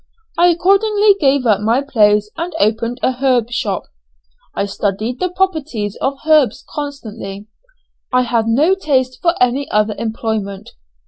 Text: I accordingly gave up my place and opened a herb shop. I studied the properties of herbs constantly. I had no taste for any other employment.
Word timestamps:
I 0.35 0.47
accordingly 0.47 1.13
gave 1.19 1.45
up 1.45 1.61
my 1.61 1.83
place 1.83 2.31
and 2.35 2.53
opened 2.59 2.99
a 3.03 3.11
herb 3.11 3.51
shop. 3.51 3.83
I 4.55 4.65
studied 4.65 5.19
the 5.19 5.29
properties 5.29 5.95
of 5.97 6.17
herbs 6.25 6.65
constantly. 6.67 7.45
I 8.11 8.23
had 8.23 8.47
no 8.47 8.73
taste 8.73 9.19
for 9.21 9.35
any 9.39 9.69
other 9.69 9.93
employment. 9.99 10.71